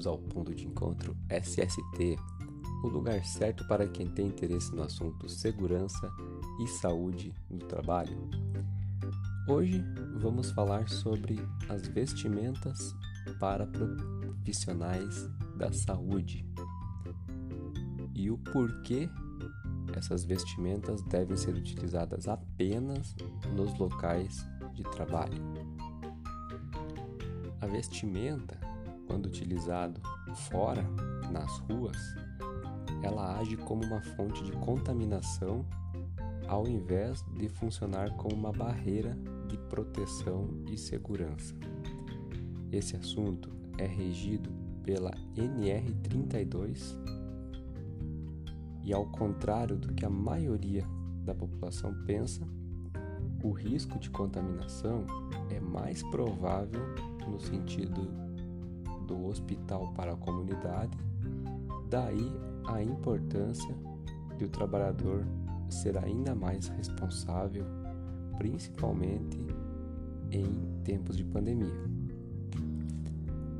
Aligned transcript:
Bem-vindos 0.00 0.06
ao 0.06 0.18
Ponto 0.18 0.54
de 0.54 0.66
Encontro 0.66 1.14
SST, 1.28 2.16
o 2.82 2.88
lugar 2.88 3.22
certo 3.22 3.66
para 3.68 3.86
quem 3.86 4.06
tem 4.06 4.28
interesse 4.28 4.74
no 4.74 4.82
assunto 4.82 5.28
segurança 5.28 6.10
e 6.62 6.66
saúde 6.66 7.34
no 7.50 7.58
trabalho. 7.58 8.30
Hoje 9.46 9.84
vamos 10.16 10.50
falar 10.52 10.88
sobre 10.88 11.38
as 11.68 11.86
vestimentas 11.86 12.94
para 13.38 13.66
profissionais 13.66 15.28
da 15.58 15.70
saúde 15.70 16.46
e 18.14 18.30
o 18.30 18.38
porquê 18.38 19.06
essas 19.94 20.24
vestimentas 20.24 21.02
devem 21.02 21.36
ser 21.36 21.54
utilizadas 21.54 22.26
apenas 22.26 23.14
nos 23.54 23.78
locais 23.78 24.46
de 24.72 24.82
trabalho. 24.84 25.42
A 27.60 27.66
vestimenta 27.66 28.69
quando 29.10 29.26
utilizado 29.26 30.00
fora, 30.48 30.84
nas 31.32 31.58
ruas, 31.58 31.96
ela 33.02 33.40
age 33.40 33.56
como 33.56 33.84
uma 33.84 34.00
fonte 34.00 34.44
de 34.44 34.52
contaminação 34.52 35.66
ao 36.46 36.68
invés 36.68 37.24
de 37.36 37.48
funcionar 37.48 38.16
como 38.16 38.36
uma 38.36 38.52
barreira 38.52 39.18
de 39.48 39.58
proteção 39.68 40.48
e 40.70 40.78
segurança. 40.78 41.56
Esse 42.70 42.94
assunto 42.94 43.50
é 43.78 43.84
regido 43.84 44.48
pela 44.84 45.10
NR32 45.36 46.96
e, 48.84 48.92
ao 48.92 49.06
contrário 49.06 49.76
do 49.76 49.92
que 49.92 50.04
a 50.04 50.10
maioria 50.10 50.86
da 51.24 51.34
população 51.34 51.92
pensa, 52.06 52.46
o 53.42 53.50
risco 53.50 53.98
de 53.98 54.08
contaminação 54.08 55.04
é 55.50 55.58
mais 55.58 56.00
provável 56.04 56.82
no 57.26 57.40
sentido 57.40 58.29
do 59.10 59.26
hospital 59.26 59.92
para 59.94 60.12
a 60.12 60.16
comunidade, 60.16 60.96
daí 61.90 62.32
a 62.64 62.80
importância 62.80 63.74
de 64.38 64.44
o 64.44 64.48
trabalhador 64.48 65.26
ser 65.68 65.98
ainda 65.98 66.32
mais 66.34 66.68
responsável, 66.68 67.64
principalmente 68.38 69.38
em 70.30 70.46
tempos 70.84 71.16
de 71.16 71.24
pandemia. 71.24 71.90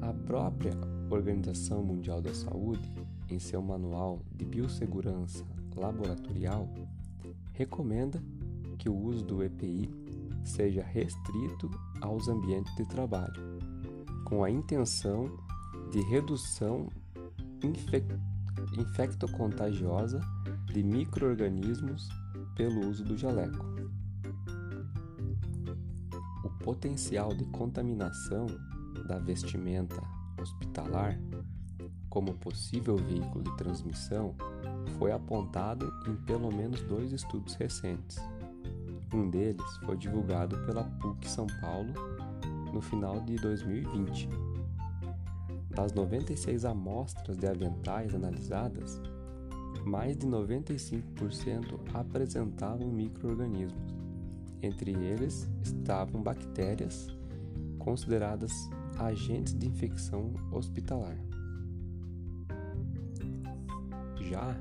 A 0.01 0.13
própria 0.13 0.73
Organização 1.11 1.83
Mundial 1.83 2.23
da 2.23 2.33
Saúde, 2.33 2.89
em 3.29 3.41
seu 3.41 3.61
manual 3.61 4.21
de 4.33 4.45
biossegurança 4.45 5.45
laboratorial, 5.77 6.69
recomenda 7.53 8.23
que 8.79 8.89
o 8.89 8.97
uso 8.97 9.25
do 9.25 9.43
EPI 9.43 9.91
seja 10.45 10.83
restrito 10.83 11.69
aos 12.01 12.29
ambientes 12.29 12.75
de 12.77 12.87
trabalho 12.87 13.70
com 14.31 14.45
a 14.45 14.51
intenção 14.51 15.29
de 15.91 16.01
redução 16.03 16.89
infectocontagiosa 18.79 20.21
de 20.73 20.85
microorganismos 20.85 22.09
pelo 22.55 22.89
uso 22.89 23.05
do 23.05 23.19
jaleco. 23.19 23.67
O 26.45 26.51
potencial 26.65 27.35
de 27.35 27.45
contaminação 27.47 28.47
da 29.09 29.19
vestimenta 29.19 30.01
hospitalar 30.41 31.21
como 32.09 32.35
possível 32.35 32.97
veículo 32.97 33.43
de 33.43 33.57
transmissão 33.57 34.37
foi 34.97 35.11
apontado 35.11 35.93
em 36.07 36.15
pelo 36.25 36.55
menos 36.55 36.81
dois 36.83 37.11
estudos 37.11 37.55
recentes. 37.55 38.19
Um 39.13 39.29
deles 39.29 39.77
foi 39.85 39.97
divulgado 39.97 40.57
pela 40.67 40.85
PUC 40.85 41.29
São 41.29 41.49
Paulo 41.61 41.93
no 42.73 42.81
final 42.81 43.21
de 43.21 43.37
2020. 43.37 44.29
Das 45.71 45.93
96 45.93 46.65
amostras 46.65 47.37
de 47.37 47.47
aventais 47.47 48.15
analisadas, 48.15 49.01
mais 49.85 50.17
de 50.17 50.27
95% 50.27 51.81
apresentavam 51.95 52.89
microorganismos. 52.89 53.95
Entre 54.63 54.93
eles 54.93 55.49
estavam 55.63 56.23
bactérias 56.23 57.09
consideradas 57.79 58.69
agentes 58.99 59.57
de 59.57 59.67
infecção 59.67 60.35
hospitalar. 60.53 61.17
Já 64.29 64.55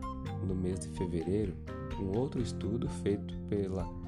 no 0.48 0.56
mês 0.56 0.80
de 0.80 0.88
fevereiro, 0.90 1.53
um 2.00 2.18
outro 2.18 2.42
estudo 2.42 2.88
feito 2.88 3.36
pela 3.50 4.00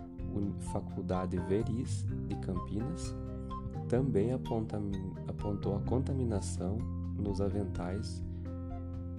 Faculdade 0.72 1.38
Veris 1.38 2.06
de 2.28 2.35
Campinas 2.38 3.13
também 3.91 4.31
aponta, 4.31 4.81
apontou 5.28 5.75
a 5.75 5.81
contaminação 5.81 6.78
nos 7.18 7.41
aventais 7.41 8.24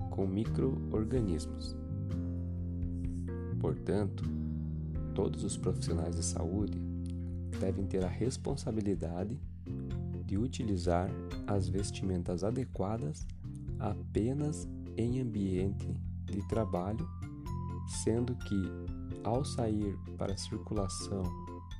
com 0.09 0.27
microorganismos. 0.27 1.77
Portanto, 3.60 4.25
todos 5.15 5.44
os 5.44 5.59
profissionais 5.59 6.16
de 6.16 6.22
saúde 6.25 6.78
devem 7.60 7.84
ter 7.84 8.03
a 8.03 8.09
responsabilidade 8.09 9.38
de 10.25 10.38
utilizar 10.38 11.10
as 11.47 11.69
vestimentas 11.69 12.43
adequadas 12.43 13.27
apenas 13.78 14.66
em 14.97 15.21
ambiente 15.21 15.87
de 16.25 16.49
trabalho, 16.49 17.06
sendo 18.03 18.34
que 18.37 18.71
ao 19.22 19.44
sair 19.44 19.94
para 20.16 20.34
circulação 20.39 21.25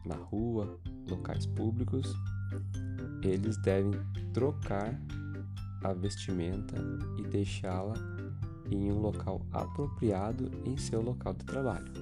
na 0.05 0.17
rua, 0.17 0.79
locais 1.09 1.47
públicos, 1.47 2.15
eles 3.23 3.57
devem 3.59 3.93
trocar 4.33 4.99
a 5.83 5.93
vestimenta 5.93 6.77
e 7.19 7.23
deixá-la 7.23 7.95
em 8.71 8.91
um 8.91 9.01
local 9.01 9.45
apropriado 9.53 10.51
em 10.65 10.75
seu 10.77 11.03
local 11.03 11.35
de 11.35 11.45
trabalho. 11.45 11.93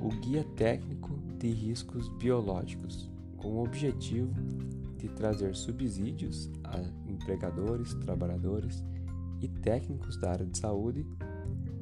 o 0.00 0.08
Guia 0.08 0.44
Técnico 0.56 1.16
de 1.38 1.48
Riscos 1.48 2.08
Biológicos, 2.08 3.10
com 3.36 3.54
o 3.54 3.64
objetivo 3.64 4.34
de 4.96 5.08
trazer 5.08 5.54
subsídios 5.54 6.50
a 6.64 6.80
empregadores, 7.08 7.94
trabalhadores 7.94 8.82
e 9.40 9.48
técnicos 9.48 10.16
da 10.16 10.32
área 10.32 10.46
de 10.46 10.58
saúde 10.58 11.06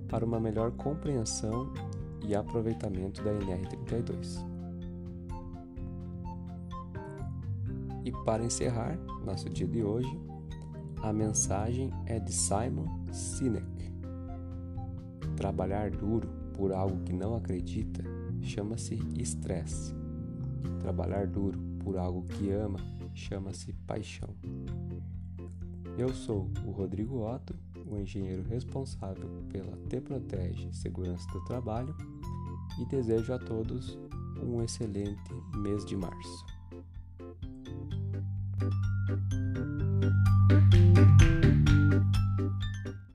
para 0.09 0.25
uma 0.25 0.41
melhor 0.41 0.73
compreensão 0.73 1.73
e 2.27 2.35
aproveitamento 2.35 3.23
da 3.23 3.33
NR32. 3.33 4.45
E 8.05 8.13
para 8.25 8.45
encerrar 8.45 8.99
nosso 9.25 9.49
dia 9.49 9.67
de 9.67 9.83
hoje, 9.83 10.21
a 11.05 11.13
mensagem 11.13 11.93
é 12.07 12.19
de 12.19 12.33
Simon 12.33 12.87
Sinek. 13.13 13.93
Trabalhar 15.37 15.91
duro 15.91 16.27
por 16.55 16.73
algo 16.73 16.99
que 17.05 17.13
não 17.13 17.37
acredita 17.37 18.03
chama-se 18.41 18.95
estresse. 19.15 19.95
Trabalhar 20.81 21.27
duro 21.27 21.59
por 21.81 21.99
algo 21.99 22.23
que 22.23 22.51
ama 22.51 22.79
chama-se 23.15 23.71
paixão. 23.87 24.31
Eu 25.99 26.09
sou 26.15 26.49
o 26.65 26.71
Rodrigo 26.71 27.23
Otto, 27.23 27.55
o 27.87 27.99
engenheiro 27.99 28.43
responsável 28.43 29.29
pela 29.51 29.77
T 29.91 30.01
Protege 30.01 30.73
Segurança 30.73 31.31
do 31.33 31.45
Trabalho 31.45 31.95
e 32.81 32.87
desejo 32.87 33.35
a 33.35 33.39
todos 33.39 33.99
um 34.43 34.63
excelente 34.63 35.35
mês 35.55 35.85
de 35.85 35.99
março. 35.99 36.54